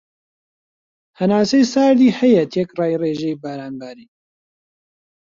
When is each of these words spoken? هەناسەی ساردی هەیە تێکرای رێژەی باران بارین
هەناسەی 1.19 1.65
ساردی 1.73 2.15
هەیە 2.19 2.43
تێکرای 2.53 2.99
رێژەی 3.03 3.39
باران 3.41 3.73
بارین 3.81 4.09